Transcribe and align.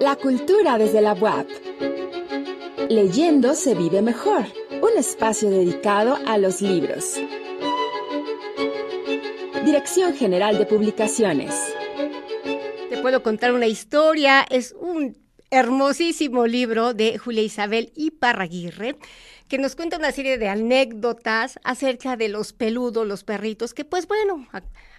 La 0.00 0.14
cultura 0.14 0.78
desde 0.78 1.00
la 1.00 1.12
web. 1.12 1.46
Leyendo 2.88 3.54
se 3.54 3.74
vive 3.74 4.00
mejor. 4.00 4.46
Un 4.80 4.96
espacio 4.96 5.50
dedicado 5.50 6.16
a 6.24 6.38
los 6.38 6.62
libros. 6.62 7.20
Dirección 9.64 10.14
General 10.14 10.56
de 10.56 10.66
Publicaciones. 10.66 11.74
Te 12.88 12.98
puedo 12.98 13.24
contar 13.24 13.52
una 13.52 13.66
historia. 13.66 14.46
Es 14.48 14.72
un 14.78 15.18
hermosísimo 15.50 16.46
libro 16.46 16.94
de 16.94 17.18
Julia 17.18 17.42
Isabel 17.42 17.92
Iparraguirre 17.94 18.96
que 19.48 19.58
nos 19.58 19.74
cuenta 19.74 19.96
una 19.96 20.12
serie 20.12 20.36
de 20.36 20.48
anécdotas 20.48 21.58
acerca 21.64 22.16
de 22.16 22.28
los 22.28 22.52
peludos, 22.52 23.06
los 23.06 23.24
perritos, 23.24 23.72
que 23.72 23.84
pues 23.84 24.06
bueno, 24.06 24.46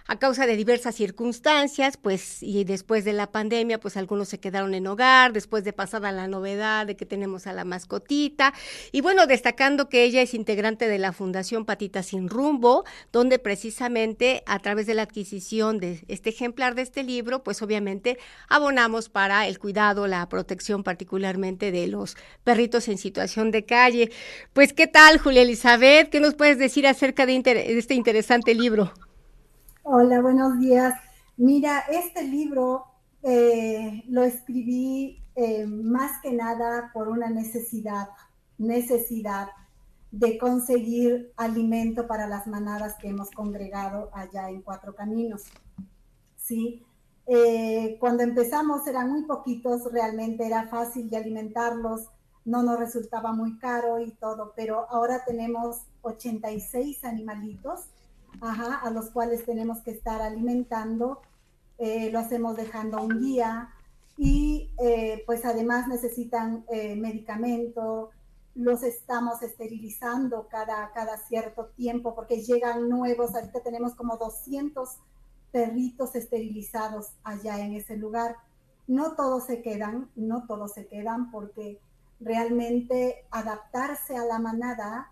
a 0.06 0.18
causa 0.18 0.44
de 0.44 0.56
diversas 0.56 0.96
circunstancias, 0.96 1.96
pues, 1.96 2.42
y 2.42 2.64
después 2.64 3.04
de 3.04 3.12
la 3.12 3.30
pandemia, 3.30 3.78
pues 3.78 3.96
algunos 3.96 4.28
se 4.28 4.40
quedaron 4.40 4.74
en 4.74 4.88
hogar, 4.88 5.32
después 5.32 5.62
de 5.62 5.72
pasada 5.72 6.10
la 6.10 6.26
novedad 6.26 6.84
de 6.84 6.96
que 6.96 7.06
tenemos 7.06 7.46
a 7.46 7.52
la 7.52 7.64
mascotita, 7.64 8.52
y 8.90 9.02
bueno, 9.02 9.28
destacando 9.28 9.88
que 9.88 10.02
ella 10.02 10.20
es 10.20 10.34
integrante 10.34 10.88
de 10.88 10.98
la 10.98 11.12
Fundación 11.12 11.64
Patita 11.64 12.02
Sin 12.02 12.28
Rumbo, 12.28 12.84
donde 13.12 13.38
precisamente 13.38 14.42
a 14.46 14.58
través 14.58 14.86
de 14.88 14.94
la 14.94 15.02
adquisición 15.02 15.78
de 15.78 16.02
este 16.08 16.30
ejemplar 16.30 16.74
de 16.74 16.82
este 16.82 17.04
libro, 17.04 17.44
pues 17.44 17.62
obviamente 17.62 18.18
abonamos 18.48 19.08
para 19.08 19.46
el 19.46 19.60
cuidado, 19.60 20.08
la 20.08 20.28
protección 20.28 20.39
particularmente 20.82 21.72
de 21.72 21.86
los 21.86 22.16
perritos 22.44 22.88
en 22.88 22.98
situación 22.98 23.50
de 23.50 23.64
calle. 23.64 24.10
Pues, 24.52 24.72
¿qué 24.72 24.86
tal, 24.86 25.18
Julia 25.18 25.42
Elizabeth? 25.42 26.10
¿Qué 26.10 26.20
nos 26.20 26.34
puedes 26.34 26.58
decir 26.58 26.86
acerca 26.86 27.26
de, 27.26 27.40
de 27.42 27.78
este 27.78 27.94
interesante 27.94 28.54
libro? 28.54 28.92
Hola, 29.82 30.20
buenos 30.20 30.58
días. 30.58 30.94
Mira, 31.36 31.84
este 31.90 32.22
libro 32.22 32.84
eh, 33.22 34.02
lo 34.08 34.22
escribí 34.22 35.22
eh, 35.36 35.66
más 35.66 36.20
que 36.22 36.32
nada 36.32 36.90
por 36.92 37.08
una 37.08 37.30
necesidad, 37.30 38.08
necesidad 38.58 39.48
de 40.10 40.38
conseguir 40.38 41.32
alimento 41.36 42.06
para 42.06 42.26
las 42.26 42.46
manadas 42.46 42.96
que 43.00 43.08
hemos 43.08 43.30
congregado 43.30 44.10
allá 44.12 44.50
en 44.50 44.62
Cuatro 44.62 44.94
Caminos. 44.94 45.44
Sí, 46.36 46.84
eh, 47.26 47.96
cuando 48.00 48.22
empezamos 48.22 48.86
eran 48.86 49.10
muy 49.10 49.22
poquitos, 49.22 49.92
realmente 49.92 50.46
era 50.46 50.68
fácil 50.68 51.08
de 51.10 51.16
alimentarlos, 51.16 52.08
no 52.44 52.62
nos 52.62 52.78
resultaba 52.78 53.32
muy 53.32 53.58
caro 53.58 54.00
y 54.00 54.10
todo, 54.12 54.52
pero 54.56 54.86
ahora 54.90 55.24
tenemos 55.24 55.82
86 56.02 57.04
animalitos 57.04 57.86
a 58.40 58.90
los 58.90 59.10
cuales 59.10 59.44
tenemos 59.44 59.80
que 59.80 59.90
estar 59.90 60.22
alimentando, 60.22 61.20
eh, 61.78 62.10
lo 62.10 62.18
hacemos 62.18 62.56
dejando 62.56 63.02
un 63.02 63.20
guía 63.20 63.70
y 64.16 64.70
eh, 64.78 65.22
pues 65.26 65.44
además 65.44 65.88
necesitan 65.88 66.64
eh, 66.68 66.94
medicamento, 66.96 68.10
los 68.54 68.82
estamos 68.82 69.42
esterilizando 69.42 70.46
cada, 70.48 70.90
cada 70.92 71.16
cierto 71.16 71.66
tiempo 71.76 72.14
porque 72.14 72.42
llegan 72.42 72.88
nuevos, 72.88 73.34
ahorita 73.34 73.60
tenemos 73.62 73.94
como 73.94 74.16
200 74.16 74.88
perritos 75.52 76.14
esterilizados 76.14 77.12
allá 77.24 77.58
en 77.60 77.74
ese 77.74 77.96
lugar. 77.96 78.36
No 78.86 79.14
todos 79.14 79.44
se 79.46 79.62
quedan, 79.62 80.10
no 80.16 80.46
todos 80.46 80.72
se 80.72 80.86
quedan 80.86 81.30
porque 81.30 81.80
realmente 82.20 83.24
adaptarse 83.30 84.16
a 84.16 84.24
la 84.24 84.38
manada 84.38 85.10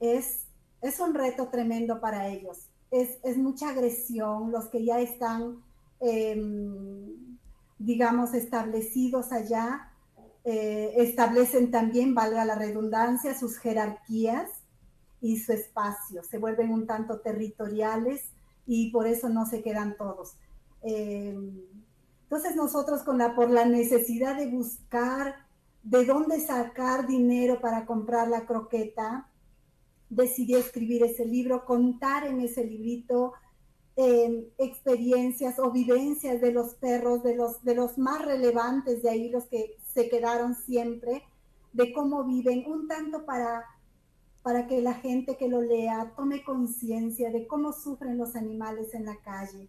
es 0.00 0.46
es 0.82 0.98
un 0.98 1.14
reto 1.14 1.46
tremendo 1.48 2.00
para 2.00 2.28
ellos. 2.28 2.66
Es, 2.90 3.38
mucha 3.38 3.70
agresión, 3.70 4.50
los 4.50 4.66
que 4.66 4.84
ya 4.84 5.00
están, 5.00 5.62
em, 6.00 7.38
digamos, 7.78 8.34
establecidos 8.34 9.32
allá, 9.32 9.92
eh, 10.44 10.92
establecen 10.96 11.70
también, 11.70 12.14
valga 12.14 12.44
la 12.44 12.56
redundancia, 12.56 13.38
sus 13.38 13.56
jerarquías 13.58 14.50
y 15.22 15.38
su 15.38 15.52
espacio, 15.52 16.24
se 16.24 16.38
vuelven 16.38 16.72
un 16.72 16.86
tanto 16.86 17.20
territoriales 17.20 18.24
y 18.66 18.90
por 18.90 19.06
eso 19.06 19.28
no 19.28 19.46
se 19.46 19.62
quedan 19.62 19.96
todos. 19.96 20.34
Em, 20.82 21.60
entonces 22.22 22.56
nosotros 22.56 23.02
con 23.02 23.18
la, 23.18 23.34
por 23.34 23.50
la 23.50 23.64
necesidad 23.64 24.36
de 24.36 24.46
buscar 24.48 25.34
de 25.82 26.04
dónde 26.04 26.40
sacar 26.40 27.06
dinero 27.06 27.60
para 27.60 27.86
comprar 27.86 28.28
la 28.28 28.46
croqueta, 28.46 29.28
decidí 30.08 30.54
escribir 30.54 31.02
ese 31.02 31.26
libro, 31.26 31.64
contar 31.64 32.26
en 32.26 32.40
ese 32.40 32.64
librito 32.64 33.32
em, 33.96 34.44
experiencias 34.58 35.58
o 35.58 35.70
vivencias 35.70 36.40
de 36.40 36.52
los 36.52 36.74
perros, 36.74 37.22
de 37.22 37.34
los, 37.34 37.62
de 37.64 37.74
los 37.74 37.98
más 37.98 38.24
relevantes 38.24 39.02
de 39.02 39.10
ahí, 39.10 39.28
los 39.30 39.44
que 39.46 39.76
se 39.92 40.08
quedaron 40.08 40.54
siempre, 40.54 41.24
de 41.72 41.92
cómo 41.92 42.24
viven, 42.24 42.64
un 42.66 42.86
tanto 42.86 43.24
para, 43.24 43.64
para 44.42 44.66
que 44.66 44.82
la 44.82 44.94
gente 44.94 45.36
que 45.36 45.48
lo 45.48 45.62
lea 45.62 46.12
tome 46.16 46.42
conciencia 46.42 47.30
de 47.30 47.46
cómo 47.46 47.72
sufren 47.72 48.18
los 48.18 48.34
animales 48.34 48.94
en 48.94 49.06
la 49.06 49.16
calle. 49.16 49.68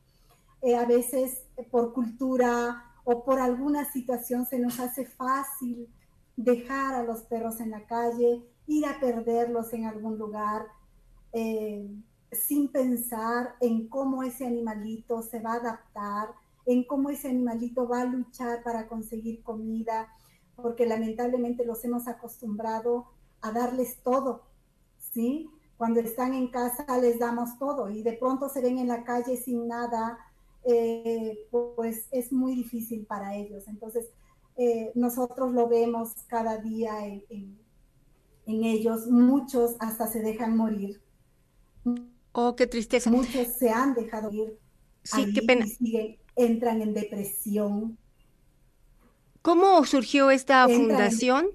Eh, 0.61 0.75
a 0.75 0.85
veces 0.85 1.43
eh, 1.57 1.67
por 1.69 1.93
cultura 1.93 2.83
o 3.03 3.23
por 3.23 3.39
alguna 3.39 3.91
situación 3.91 4.45
se 4.45 4.59
nos 4.59 4.79
hace 4.79 5.05
fácil 5.05 5.89
dejar 6.35 6.95
a 6.95 7.03
los 7.03 7.21
perros 7.23 7.59
en 7.59 7.71
la 7.71 7.85
calle, 7.85 8.41
ir 8.65 8.85
a 8.85 8.99
perderlos 8.99 9.73
en 9.73 9.85
algún 9.85 10.17
lugar, 10.17 10.65
eh, 11.33 11.87
sin 12.31 12.71
pensar 12.71 13.55
en 13.59 13.87
cómo 13.87 14.23
ese 14.23 14.47
animalito 14.47 15.21
se 15.21 15.39
va 15.39 15.53
a 15.53 15.57
adaptar, 15.57 16.29
en 16.65 16.83
cómo 16.85 17.09
ese 17.09 17.29
animalito 17.29 17.87
va 17.87 18.01
a 18.01 18.05
luchar 18.05 18.63
para 18.63 18.87
conseguir 18.87 19.43
comida, 19.43 20.07
porque 20.55 20.85
lamentablemente 20.85 21.65
los 21.65 21.83
hemos 21.83 22.07
acostumbrado 22.07 23.07
a 23.41 23.51
darles 23.51 24.01
todo, 24.01 24.43
¿sí? 25.13 25.49
Cuando 25.77 25.99
están 25.99 26.33
en 26.33 26.47
casa 26.47 26.85
les 26.99 27.19
damos 27.19 27.57
todo 27.59 27.89
y 27.89 28.03
de 28.03 28.13
pronto 28.13 28.49
se 28.49 28.61
ven 28.61 28.77
en 28.77 28.87
la 28.87 29.03
calle 29.03 29.37
sin 29.37 29.67
nada, 29.67 30.17
eh, 30.65 31.47
pues 31.51 32.07
es 32.11 32.31
muy 32.31 32.55
difícil 32.55 33.05
para 33.05 33.35
ellos. 33.35 33.67
Entonces, 33.67 34.09
eh, 34.55 34.91
nosotros 34.95 35.51
lo 35.53 35.67
vemos 35.67 36.13
cada 36.27 36.57
día 36.57 37.05
en, 37.05 37.57
en 38.45 38.63
ellos, 38.63 39.07
muchos 39.07 39.75
hasta 39.79 40.07
se 40.07 40.21
dejan 40.21 40.55
morir. 40.55 41.01
Oh, 42.31 42.55
qué 42.55 42.67
tristeza. 42.67 43.09
Muchos 43.09 43.47
se 43.47 43.69
han 43.69 43.93
dejado 43.93 44.31
ir. 44.31 44.57
Sí, 45.03 45.33
qué 45.33 45.41
pena. 45.41 45.65
entran 46.35 46.81
en 46.81 46.93
depresión. 46.93 47.97
¿Cómo 49.41 49.83
surgió 49.85 50.31
esta 50.31 50.67
fundación? 50.67 51.47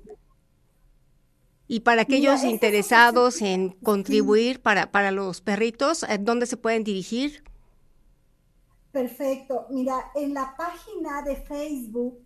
Y 1.68 1.80
para 1.80 2.02
aquellos 2.02 2.44
interesados 2.44 3.42
en 3.42 3.70
contribuir 3.70 4.60
para, 4.60 4.90
para 4.90 5.10
los 5.10 5.42
perritos, 5.42 6.04
¿dónde 6.20 6.46
se 6.46 6.56
pueden 6.56 6.82
dirigir? 6.82 7.44
Perfecto. 8.90 9.66
Mira, 9.70 10.10
en 10.14 10.32
la 10.32 10.54
página 10.56 11.22
de 11.22 11.36
Facebook 11.36 12.18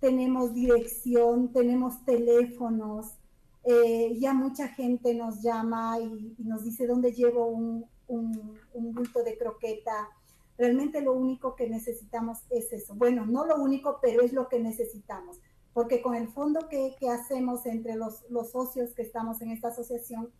tenemos 0.00 0.54
dirección, 0.54 1.52
tenemos 1.52 2.02
teléfonos, 2.06 3.18
eh, 3.64 4.16
ya 4.18 4.32
mucha 4.32 4.68
gente 4.68 5.14
nos 5.14 5.42
llama 5.42 5.98
y, 6.00 6.34
nos 6.38 6.64
dice 6.64 6.86
dónde 6.86 7.12
llevo 7.12 7.46
un, 7.46 7.84
un, 8.08 8.94
bulto 8.94 9.22
de 9.22 9.36
croqueta. 9.36 10.08
Realmente 10.56 11.02
lo 11.02 11.12
único 11.12 11.54
que 11.54 11.68
necesitamos 11.68 12.38
es 12.48 12.72
eso. 12.72 12.94
Bueno, 12.94 13.26
no 13.26 13.44
lo 13.46 13.56
único, 13.56 13.98
pero 14.00 14.22
es 14.22 14.32
lo 14.32 14.48
que 14.48 14.58
necesitamos. 14.58 15.38
Porque 15.80 16.02
con 16.02 16.14
el 16.14 16.28
fondo 16.28 16.68
que, 16.68 16.94
hacemos 17.08 17.64
entre 17.64 17.94
los, 17.94 18.22
socios 18.52 18.90
que 18.90 19.00
estamos 19.00 19.40
en 19.40 19.50
esta 19.50 19.68
asociación, 19.68 20.30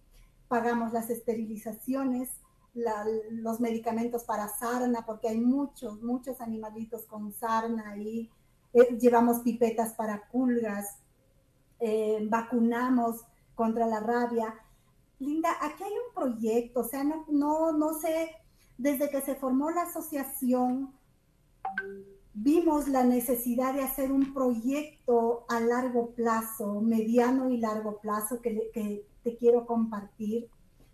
pagamos 0.49 0.93
las 0.93 1.09
esterilizaciones, 1.09 2.29
los 2.75 3.59
medicamentos 3.59 4.25
para 4.25 4.49
sarna, 4.49 5.07
porque 5.07 5.31
hay 5.31 5.41
muchos, 5.41 6.03
muchos 6.03 6.43
animalitos 6.43 7.07
con 7.07 7.33
sarna 7.33 7.97
y 7.97 8.31
eh, 8.75 8.99
llevamos 9.01 9.41
pipetas 9.41 9.95
para 9.95 10.29
pulgas, 10.31 10.99
eh, 11.79 12.19
vacunamos 12.29 13.25
contra 13.55 13.87
la 13.87 14.01
rabia. 14.01 14.55
Linda, 15.21 15.57
aquí 15.63 15.85
hay 15.85 15.93
un 15.93 16.15
proyecto, 16.15 16.81
o 16.81 16.85
sea, 16.85 17.03
no, 17.03 17.25
no, 17.31 17.73
no 17.73 17.95
sé, 17.95 18.31
desde 18.77 19.09
que 19.09 19.23
se 19.23 19.37
formó 19.37 19.71
la 19.71 19.85
asociación, 19.85 20.93
vimos 22.43 22.89
la 22.89 23.05
necesidad 23.05 23.75
de 23.75 23.83
hacer 23.83 24.11
un 24.11 24.33
proyecto 24.33 25.45
a 25.49 25.61
largo 25.61 26.11
plazo, 26.13 26.81
mediano 26.81 27.51
y 27.51 27.59
largo 27.59 27.99
plazo 27.99 28.41
que, 28.41 28.71
que 28.73 29.05
te 29.23 29.37
quiero 29.37 29.67
compartir. 29.67 30.49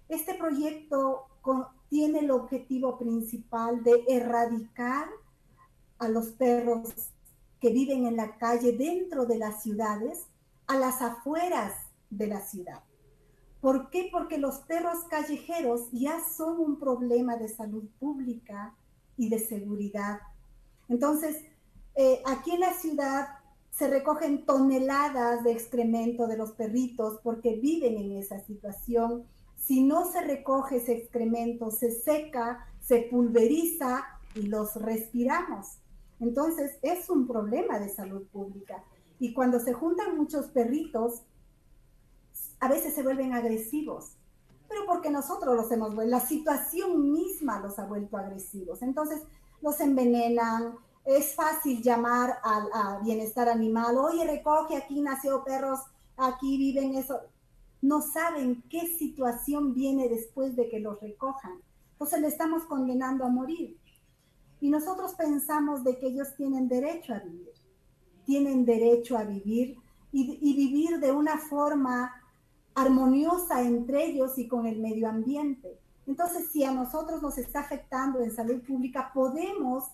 Este 0.09 0.35
proyecto 0.35 1.27
tiene 1.89 2.21
el 2.21 2.33
objetivo 2.33 2.99
principal 2.99 3.85
de 3.85 4.05
erradicar 4.09 5.07
a 5.99 6.09
los 6.09 6.27
perros 6.31 6.89
que 7.61 7.71
viven 7.71 8.07
en 8.07 8.17
la 8.17 8.37
calle 8.39 8.73
dentro 8.73 9.25
de 9.25 9.39
las 9.39 9.63
ciudades 9.63 10.27
a 10.67 10.77
las 10.77 11.01
afueras 11.01 11.75
de 12.11 12.27
la 12.27 12.41
ciudad. 12.41 12.83
¿Por 13.61 13.89
qué? 13.91 14.09
Porque 14.11 14.39
los 14.39 14.59
perros 14.59 15.05
callejeros 15.09 15.91
ya 15.93 16.19
son 16.37 16.59
un 16.59 16.79
problema 16.79 17.37
de 17.37 17.49
salud 17.49 17.85
pública 18.01 18.75
y 19.17 19.29
de 19.29 19.39
seguridad. 19.39 20.19
Entonces, 20.89 21.37
Eh, 21.99 22.21
aquí 22.27 22.51
en 22.51 22.61
la 22.61 22.75
ciudad 22.75 23.27
se 23.71 23.89
recogen 23.89 24.45
toneladas 24.45 25.43
de 25.45 25.53
excremento 25.53 26.27
de 26.27 26.37
los 26.37 26.53
perritos 26.53 27.19
porque 27.23 27.57
viven 27.57 27.97
en 27.97 28.19
esa 28.19 28.39
situación. 28.45 29.25
Si 29.57 29.83
no 29.83 30.05
se 30.05 30.21
recoge 30.21 30.77
ese 30.77 30.93
excremento, 30.93 31.71
se 31.71 31.91
seca, 31.91 32.67
se 32.83 33.09
pulveriza 33.11 34.05
y 34.35 34.43
los 34.43 34.77
respiramos. 34.77 35.79
Entonces 36.21 36.79
es 36.83 37.09
un 37.09 37.27
problema 37.27 37.79
de 37.79 37.89
salud 37.89 38.27
pública. 38.31 38.85
Y 39.19 39.33
cuando 39.33 39.59
se 39.59 39.73
juntan 39.73 40.19
muchos 40.19 40.49
perritos, 40.49 41.23
a 42.61 42.69
veces 42.69 42.95
se 42.95 43.03
vuelven 43.03 43.33
agresivos, 43.33 44.19
pero 44.69 44.85
porque 44.85 45.11
nosotros 45.11 45.57
los 45.57 45.73
hemos 45.73 45.95
vuelto, 45.95 46.11
la 46.11 46.27
situación 46.27 47.11
misma 47.11 47.61
los 47.61 47.79
ha 47.79 47.87
vuelto 47.87 48.19
agresivos. 48.19 48.83
Entonces 48.83 49.23
los 49.61 49.81
envenenan, 49.81 50.77
es 51.07 51.35
fácil 51.35 51.83
llamar 51.83 52.39
a, 52.43 53.01
bienestar 53.03 53.49
animal, 53.49 53.97
oye, 53.97 54.27
recoge, 54.27 54.77
aquí 54.77 55.01
nació 55.01 55.45
perros, 55.45 55.81
aquí 56.17 56.59
viven 56.59 56.95
eso. 56.95 57.21
No 57.81 58.03
saben 58.03 58.65
qué 58.69 58.89
situación 58.99 59.73
viene 59.73 60.09
después 60.09 60.57
de 60.57 60.69
que 60.69 60.81
los 60.81 61.01
recojan. 61.01 61.61
Entonces 61.93 62.21
le 62.21 62.29
estamos 62.29 62.65
condenando 62.65 63.25
a 63.25 63.29
morir. 63.29 63.79
Y 64.61 64.69
nosotros 64.69 65.15
pensamos 65.15 65.85
de 65.85 65.97
que 65.99 66.09
ellos 66.09 66.35
tienen 66.37 66.69
derecho 66.69 67.15
a 67.15 67.21
vivir, 67.21 67.53
tienen 68.25 68.65
derecho 68.65 69.17
a 69.17 69.25
vivir 69.25 69.79
y, 70.11 70.39
y 70.41 70.57
vivir 70.57 70.99
de 70.99 71.13
una 71.13 71.39
forma 71.39 72.21
armoniosa 72.75 73.63
entre 73.63 74.07
ellos 74.07 74.37
y 74.39 74.49
con 74.49 74.67
el 74.67 74.81
medio 74.81 75.09
ambiente. 75.09 75.79
Entonces, 76.07 76.51
si 76.51 76.65
a 76.65 76.71
nosotros 76.71 77.21
nos 77.23 77.37
está 77.39 77.61
afectando 77.61 78.21
en 78.21 78.35
salud 78.35 78.63
pública, 78.63 79.11
podemos, 79.13 79.85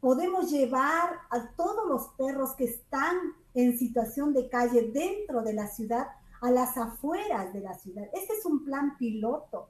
podemos 0.00 0.50
llevar 0.50 1.10
a 1.30 1.48
todos 1.56 1.88
los 1.88 2.08
perros 2.16 2.52
que 2.52 2.64
están 2.64 3.16
en 3.54 3.78
situación 3.78 4.32
de 4.32 4.48
calle 4.48 4.90
dentro 4.92 5.42
de 5.42 5.52
la 5.52 5.66
ciudad 5.66 6.08
a 6.40 6.50
las 6.50 6.76
afueras 6.76 7.52
de 7.52 7.60
la 7.60 7.74
ciudad. 7.74 8.04
Este 8.12 8.34
es 8.34 8.44
un 8.44 8.64
plan 8.64 8.96
piloto. 8.96 9.68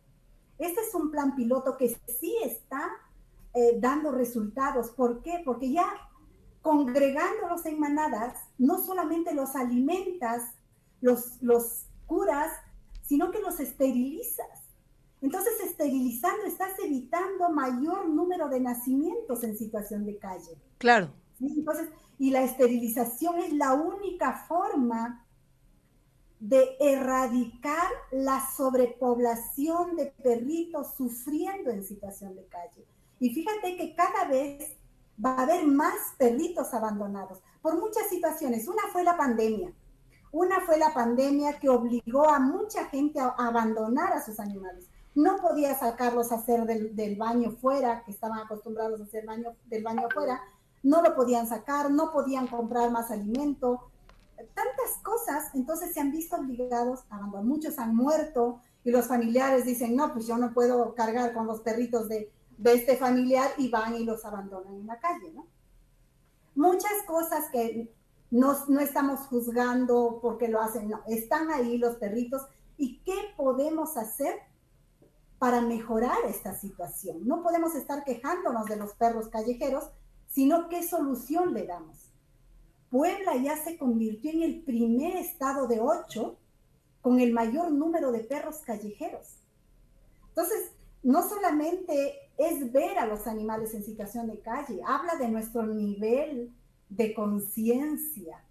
Este 0.59 0.81
es 0.81 0.95
un 0.95 1.11
plan 1.11 1.35
piloto 1.35 1.77
que 1.77 1.97
sí 2.21 2.37
está 2.45 2.91
eh, 3.55 3.79
dando 3.81 4.13
resultados. 4.13 4.91
¿Por 4.91 5.23
qué? 5.23 5.41
Porque 5.45 5.73
ya 5.73 5.87
congregándolos 6.61 7.65
en 7.65 7.81
manadas, 7.81 8.39
no 8.59 8.79
solamente 8.79 9.33
los 9.33 9.57
alimentas, 9.57 10.53
los, 11.01 11.41
los 11.41 11.87
curas, 12.07 12.53
sino 13.05 13.31
que 13.31 13.41
los 13.41 13.59
esterilizas. 13.61 14.68
Entonces, 15.21 15.55
esterilizando, 15.65 16.45
estás 16.45 16.73
evitando 16.85 17.51
mayor 17.51 18.09
número 18.09 18.49
de 18.49 18.61
nacimientos 18.61 19.43
en 19.43 19.57
situación 19.57 20.05
de 20.05 20.19
calle. 20.19 20.57
Claro. 20.79 21.11
Entonces, 21.41 21.89
y 22.19 22.31
la 22.31 22.43
esterilización 22.43 23.39
es 23.39 23.53
la 23.53 23.75
única 23.75 24.45
forma 24.49 25.25
de 26.41 26.77
erradicar 26.79 27.89
la 28.13 28.45
sobrepoblación 28.57 29.97
de 29.97 30.07
perritos 30.23 30.95
sufriendo 30.97 31.71
en 31.71 31.85
situación 31.85 32.37
de 32.37 32.47
calle. 32.47 32.87
Y 33.19 33.31
fíjate 33.31 33.77
que 33.77 33.95
cada 33.95 34.27
vez 34.29 34.77
va 35.25 35.35
a 35.35 35.43
haber 35.43 35.67
más 35.67 35.97
perritos 36.17 36.73
abandonados 36.75 37.41
por 37.61 37.79
muchas 37.79 38.09
situaciones. 38.09 38.69
Una 38.69 38.83
fue 38.93 39.03
la 39.03 39.17
pandemia. 39.17 39.73
Una 40.31 40.61
fue 40.61 40.79
la 40.79 40.95
pandemia 40.95 41.59
que 41.59 41.69
obligó 41.69 42.29
a 42.29 42.39
mucha 42.39 42.85
gente 42.87 43.19
a 43.19 43.29
abandonar 43.31 44.13
a 44.13 44.25
sus 44.25 44.39
animales. 44.39 44.87
No 45.19 45.39
podía 45.39 45.77
sacarlos 45.77 46.31
a 46.31 46.37
hacer 46.37 46.65
del, 46.65 47.17
baño 47.17 47.51
fuera, 47.51 48.05
que 48.05 48.13
estaban 48.13 48.39
acostumbrados 48.39 49.01
a 49.01 49.03
hacer 49.03 49.27
baño, 49.27 49.57
del 49.67 49.83
baño 49.83 50.09
fuera. 50.15 50.41
No 50.85 51.03
lo 51.03 51.17
podían 51.17 51.49
sacar, 51.49 51.91
no 51.91 52.13
podían 52.13 52.47
comprar 52.47 52.93
más 52.93 53.11
alimento. 53.11 53.91
Tantas 54.37 55.03
cosas, 55.03 55.53
entonces 55.55 55.93
se 55.93 55.99
han 55.99 56.13
visto 56.13 56.37
obligados 56.37 57.01
a 57.11 57.17
abandonar. 57.17 57.47
Muchos 57.47 57.81
han 57.81 57.97
muerto 57.97 58.61
y 58.85 58.93
los 58.93 59.09
familiares 59.09 59.65
dicen, 59.65 59.97
no, 59.97 60.13
pues 60.13 60.29
yo 60.29 60.39
no 60.39 60.55
puedo 60.55 60.95
cargar 60.95 61.35
con 61.35 61.49
los 61.49 61.63
perritos 61.63 62.09
de, 62.09 62.31
de 62.57 62.75
este 62.75 62.97
familiar 62.97 63.51
y 63.57 63.71
van 63.71 63.97
y 63.97 64.05
los 64.05 64.25
abandonan 64.25 64.73
en 64.73 64.87
la 64.87 65.01
calle. 65.01 65.35
Muchas 66.55 66.93
cosas 67.09 67.47
que 67.51 67.93
no, 68.31 68.57
no 68.69 68.79
estamos 68.79 69.27
juzgando 69.27 70.21
porque 70.23 70.47
lo 70.47 70.61
hacen, 70.61 70.91
no, 70.91 71.01
están 71.09 71.51
ahí 71.51 71.77
los 71.77 71.97
perritos 71.97 72.43
y 72.77 73.01
qué 73.01 73.17
podemos 73.37 73.97
hacer 73.97 74.47
para 75.39 75.61
mejorar 75.61 76.19
esta 76.27 76.55
situación. 76.55 77.27
No 77.27 77.43
podemos 77.43 77.75
estar 77.75 78.05
quejándonos 78.05 78.67
de 78.67 78.77
los 78.77 78.95
perros 78.95 79.29
callejeros, 79.29 79.85
sino 80.27 80.69
qué 80.69 80.83
solución 80.83 81.55
le 81.55 81.67
damos. 81.67 82.13
Puebla 82.91 83.37
ya 83.37 83.57
se 83.63 83.79
convirtió 83.79 84.31
en 84.31 84.43
el 84.43 84.63
primer 84.63 85.17
estado 85.17 85.67
de 85.67 85.81
ocho 85.81 86.39
con 87.03 87.21
el 87.21 87.33
mayor 87.33 87.71
número 87.71 88.11
de 88.11 88.21
perros 88.21 88.59
callejeros. 88.59 89.37
Entonces, 90.29 90.73
no 91.03 91.29
solamente 91.29 92.31
es 92.37 92.73
ver 92.73 92.99
a 92.99 93.07
los 93.07 93.27
animales 93.27 93.75
en 93.75 93.85
situación 93.85 94.27
de 94.27 94.41
calle, 94.41 94.81
habla 94.87 95.17
de 95.17 95.29
nuestro 95.29 95.67
nivel 95.67 96.53
de 96.89 97.15
conciencia, 97.15 98.45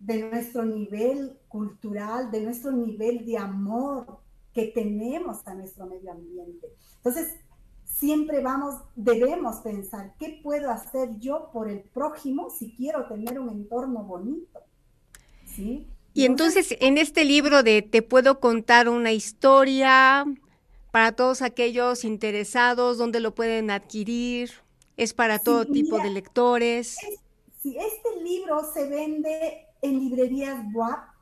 de 0.00 0.22
nuestro 0.28 0.64
nivel 0.64 1.38
cultural, 1.48 2.30
de 2.30 2.40
nuestro 2.40 2.72
nivel 2.72 3.24
de 3.24 3.38
amor 3.38 4.18
que 4.58 4.72
tenemos 4.74 5.46
a 5.46 5.54
nuestro 5.54 5.86
medio 5.86 6.10
ambiente. 6.10 6.66
Entonces, 6.96 7.36
siempre 7.84 8.42
vamos, 8.42 8.74
debemos 8.96 9.58
pensar, 9.58 10.14
¿qué 10.18 10.40
puedo 10.42 10.72
hacer 10.72 11.16
yo 11.20 11.50
por 11.52 11.68
el 11.70 11.78
prójimo 11.78 12.50
si 12.50 12.74
quiero 12.74 13.06
tener 13.06 13.38
un 13.38 13.50
entorno 13.50 14.02
bonito? 14.02 14.58
¿Sí? 15.46 15.86
Y 16.12 16.24
entonces, 16.24 16.76
en 16.80 16.98
este 16.98 17.24
libro 17.24 17.62
de 17.62 17.82
Te 17.82 18.02
puedo 18.02 18.40
contar 18.40 18.88
una 18.88 19.12
historia, 19.12 20.24
para 20.90 21.12
todos 21.12 21.40
aquellos 21.40 22.02
interesados, 22.02 22.98
¿dónde 22.98 23.20
lo 23.20 23.36
pueden 23.36 23.70
adquirir? 23.70 24.50
¿Es 24.96 25.14
para 25.14 25.38
todo 25.38 25.66
tipo 25.66 26.00
de 26.00 26.10
lectores? 26.10 26.96
sí, 27.62 27.76
este 27.78 28.24
libro 28.24 28.64
se 28.74 28.88
vende 28.88 29.68
en 29.82 30.00
librerías 30.00 30.60
BOAP, 30.72 31.17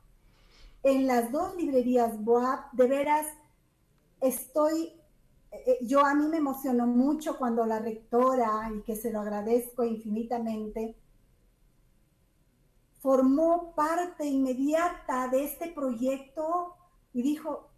en 0.87 1.09
las 1.09 1.33
dos 1.33 1.57
librerías 1.57 2.23
BOAP, 2.23 2.73
de 2.73 2.87
veras 2.87 3.27
estoy, 4.21 4.93
eh, 5.51 5.63
eh, 5.67 5.79
yo 5.83 6.07
a 6.07 6.15
mí 6.15 6.29
me 6.29 6.37
emocionó 6.37 6.87
mucho 6.87 7.37
cuando 7.39 7.67
la 7.67 7.81
rectora, 7.81 8.71
y 8.73 8.83
que 8.83 8.95
se 8.95 9.11
lo 9.11 9.21
agradezco 9.21 9.85
infinitamente, 9.85 10.97
formó 13.01 13.75
parte 13.75 14.27
inmediata 14.27 15.27
de 15.29 15.45
este 15.45 15.69
proyecto 15.73 16.77
y 17.13 17.23
dijo, 17.23 17.69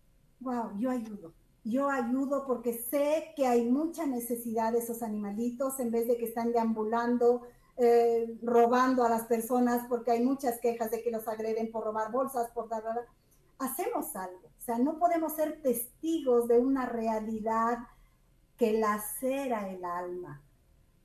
wow, 0.41 0.79
yo 0.79 0.91
ayudo 0.91 1.33
yo 1.69 1.91
ayudo 1.91 2.47
porque 2.47 2.73
sé 2.73 3.33
que 3.37 3.47
hay 3.47 3.71
mucha 3.71 4.07
necesidad 4.07 4.73
de 4.73 4.79
esos 4.79 5.03
animalitos 5.03 5.79
en 5.81 5.91
vez 5.91 6.09
de 6.09 6.17
que 6.17 6.25
están 6.25 6.53
deambulando, 6.53 7.43
eh, 7.79 8.37
robando 8.43 9.05
a 9.05 9.09
las 9.09 9.27
personas, 9.27 9.87
porque 9.89 10.11
hay 10.11 10.25
muchas 10.25 10.59
quejas 10.61 10.91
de 10.91 11.03
que 11.03 11.13
los 11.13 11.29
agreden 11.29 11.71
por 11.71 11.85
robar 11.85 12.11
bolsas, 12.11 12.51
por 12.51 12.69
dar... 12.69 12.83
Hacemos 13.59 14.15
algo. 14.17 14.49
O 14.59 14.61
sea, 14.61 14.79
no 14.79 14.99
podemos 14.99 15.35
ser 15.35 15.63
testigos 15.63 16.49
de 16.49 16.59
una 16.59 16.87
realidad 16.87 17.79
que 18.57 18.73
lacera 18.73 19.71
el 19.71 19.85
alma, 19.85 20.43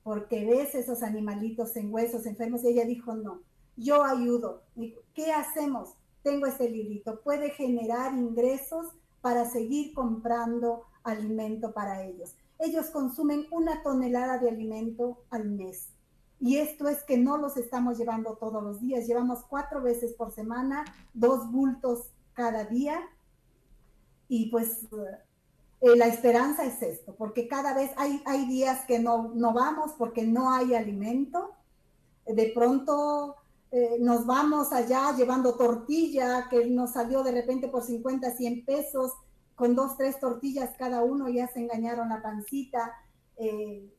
porque 0.02 0.44
ves 0.44 0.74
esos 0.74 1.02
animalitos 1.02 1.76
en 1.76 1.94
huesos 1.94 2.26
enfermos 2.26 2.64
y 2.64 2.68
ella 2.68 2.84
dijo, 2.84 3.14
no, 3.14 3.40
yo 3.76 4.02
ayudo. 4.02 4.62
¿Qué 5.14 5.32
hacemos? 5.32 5.94
Tengo 6.22 6.46
este 6.46 6.68
librito, 6.68 7.20
puede 7.20 7.50
generar 7.50 8.14
ingresos 8.14 8.88
para 9.20 9.48
seguir 9.48 9.94
comprando 9.94 10.84
alimento 11.04 11.72
para 11.72 12.02
ellos. 12.02 12.34
Ellos 12.58 12.86
consumen 12.86 13.46
una 13.50 13.82
tonelada 13.82 14.38
de 14.38 14.48
alimento 14.48 15.18
al 15.30 15.48
mes. 15.48 15.93
Y 16.40 16.58
esto 16.58 16.88
es 16.88 17.02
que 17.04 17.16
no 17.16 17.38
los 17.38 17.56
estamos 17.56 17.96
llevando 17.98 18.36
todos 18.36 18.62
los 18.62 18.80
días, 18.80 19.06
llevamos 19.06 19.44
cuatro 19.48 19.80
veces 19.82 20.14
por 20.14 20.32
semana, 20.32 20.84
dos 21.14 21.50
bultos 21.50 22.10
cada 22.34 22.64
día. 22.64 23.00
Y 24.28 24.50
pues 24.50 24.84
eh, 25.80 25.96
la 25.96 26.06
esperanza 26.06 26.64
es 26.64 26.82
esto, 26.82 27.14
porque 27.16 27.46
cada 27.46 27.74
vez 27.74 27.92
hay, 27.96 28.22
hay 28.26 28.46
días 28.46 28.84
que 28.86 28.98
no, 28.98 29.32
no 29.34 29.52
vamos 29.52 29.92
porque 29.96 30.22
no 30.22 30.50
hay 30.50 30.74
alimento. 30.74 31.52
De 32.26 32.52
pronto 32.54 33.36
eh, 33.76 33.98
nos 34.00 34.24
vamos 34.24 34.72
allá 34.72 35.12
llevando 35.16 35.56
tortilla 35.56 36.48
que 36.48 36.66
nos 36.66 36.92
salió 36.92 37.24
de 37.24 37.32
repente 37.32 37.66
por 37.66 37.82
50, 37.82 38.30
100 38.30 38.64
pesos, 38.64 39.12
con 39.56 39.74
dos, 39.74 39.96
tres 39.96 40.20
tortillas 40.20 40.70
cada 40.78 41.02
uno 41.02 41.28
ya 41.28 41.48
se 41.48 41.58
engañaron 41.58 42.08
la 42.08 42.22
pancita, 42.22 42.92
eh, 43.36 43.92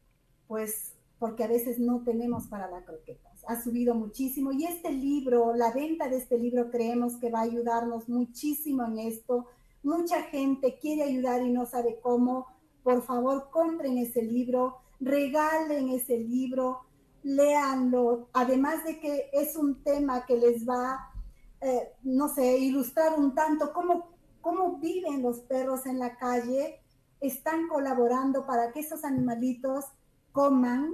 pues 0.48 0.95
porque 1.20 1.44
a 1.44 1.48
veces 1.48 1.80
no 1.80 2.04
tenemos 2.04 2.48
para 2.48 2.70
la 2.70 2.84
croquetas. 2.84 3.44
Ha 3.48 3.62
subido 3.62 3.96
muchísimo 3.96 4.52
y 4.52 4.66
este 4.66 4.92
libro, 4.92 5.54
la 5.56 5.72
venta 5.72 6.10
de 6.10 6.18
este 6.18 6.38
libro 6.38 6.70
creemos 6.70 7.16
que 7.18 7.30
va 7.30 7.40
a 7.40 7.44
ayudarnos 7.44 8.10
muchísimo 8.10 8.86
en 8.86 9.00
esto. 9.00 9.46
Mucha 9.84 10.24
gente 10.24 10.78
quiere 10.80 11.04
ayudar 11.04 11.42
y 11.42 11.52
no 11.52 11.66
sabe 11.66 12.00
cómo. 12.02 12.48
Por 12.84 13.02
favor, 13.04 13.50
compren 13.52 13.98
ese 13.98 14.22
libro, 14.22 14.78
regalen 15.00 15.90
ese 15.90 16.20
libro 16.20 16.82
léanlo, 17.26 18.30
además 18.34 18.86
de 18.86 19.00
que 19.00 19.32
es 19.34 19.56
un 19.56 19.84
tema 19.84 20.28
que 20.28 20.38
les 20.38 20.70
va, 20.70 21.12
eh, 21.60 21.94
no 22.04 22.30
sé, 22.30 22.60
ilustrar 22.60 23.18
un 23.18 23.34
tanto 23.34 23.74
cómo, 23.74 24.12
cómo 24.42 24.78
viven 24.78 25.24
los 25.24 25.40
perros 25.40 25.88
en 25.88 25.98
la 25.98 26.18
calle, 26.18 26.82
están 27.20 27.68
colaborando 27.68 28.46
para 28.46 28.72
que 28.72 28.82
esos 28.82 29.04
animalitos 29.04 29.86
coman, 30.36 30.94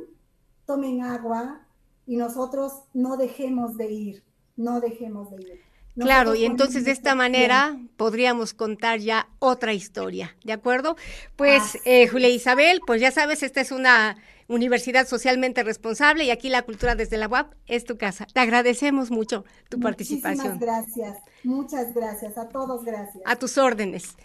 tomen 0.67 1.01
agua 1.01 1.61
y 2.05 2.15
nosotros 2.15 2.83
no 2.93 3.17
dejemos 3.17 3.75
de 3.75 3.91
ir, 3.91 4.23
no 4.55 4.79
dejemos 4.79 5.31
de 5.31 5.41
ir. 5.41 5.61
claro, 5.95 6.35
y 6.35 6.45
entonces 6.45 6.85
de 6.85 6.91
esta 6.91 7.15
manera 7.15 7.75
podríamos 7.97 8.53
contar 8.53 8.99
ya 8.99 9.27
otra 9.39 9.73
historia, 9.73 10.37
¿de 10.43 10.53
acuerdo? 10.53 10.95
Pues, 11.35 11.79
eh, 11.85 12.07
Julia 12.07 12.29
Isabel, 12.29 12.81
pues 12.85 13.01
ya 13.01 13.09
sabes, 13.09 13.41
esta 13.41 13.61
es 13.61 13.71
una 13.71 14.15
universidad 14.47 15.07
socialmente 15.07 15.63
responsable 15.63 16.23
y 16.23 16.29
aquí 16.29 16.49
la 16.49 16.61
cultura 16.61 16.93
desde 16.93 17.17
la 17.17 17.27
UAP 17.27 17.53
es 17.65 17.83
tu 17.83 17.97
casa. 17.97 18.27
Te 18.31 18.41
agradecemos 18.41 19.09
mucho 19.09 19.43
tu 19.69 19.79
participación. 19.79 20.53
Muchas 20.53 20.59
gracias, 20.59 21.17
muchas 21.43 21.93
gracias, 21.95 22.37
a 22.37 22.47
todos 22.47 22.85
gracias. 22.85 23.23
A 23.25 23.35
tus 23.37 23.57
órdenes. 23.57 24.15